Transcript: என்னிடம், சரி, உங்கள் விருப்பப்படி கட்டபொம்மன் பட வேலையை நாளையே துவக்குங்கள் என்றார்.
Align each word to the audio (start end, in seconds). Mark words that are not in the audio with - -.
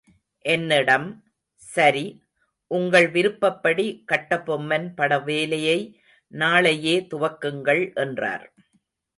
என்னிடம், 0.45 1.05
சரி, 1.61 2.03
உங்கள் 2.71 3.07
விருப்பப்படி 3.09 3.85
கட்டபொம்மன் 4.11 4.87
பட 4.95 5.19
வேலையை 5.19 5.77
நாளையே 6.31 6.95
துவக்குங்கள் 7.13 7.83
என்றார். 7.95 8.47